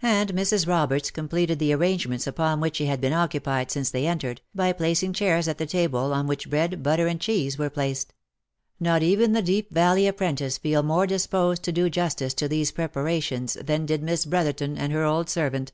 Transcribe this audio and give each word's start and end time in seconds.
And 0.00 0.32
Mrs. 0.32 0.66
Roberts 0.66 1.10
completed 1.10 1.58
the 1.58 1.74
arrangements 1.74 2.26
upon 2.26 2.60
which 2.60 2.76
she 2.76 2.86
had 2.86 2.98
been 2.98 3.12
occupied 3.12 3.70
since 3.70 3.90
they 3.90 4.06
entered, 4.06 4.40
by 4.54 4.72
placing 4.72 5.12
chairs 5.12 5.48
at 5.48 5.58
the 5.58 5.66
table 5.66 6.14
on 6.14 6.26
which 6.26 6.48
bread, 6.48 6.82
butter, 6.82 7.06
and 7.06 7.20
cheese, 7.20 7.58
were 7.58 7.68
placed. 7.68 8.14
Not 8.80 9.02
even 9.02 9.32
did 9.34 9.34
the 9.34 9.46
Deep 9.52 9.70
Valley 9.70 10.06
apprentice 10.06 10.56
feel 10.56 10.82
more 10.82 11.06
disposed 11.06 11.62
to 11.64 11.72
do 11.72 11.90
justice 11.90 12.32
to 12.32 12.48
these 12.48 12.70
preparations 12.72 13.52
than 13.60 13.84
did 13.84 14.02
Miss 14.02 14.24
Brotherton 14.24 14.78
and 14.78 14.94
her 14.94 15.04
old 15.04 15.28
servant. 15.28 15.72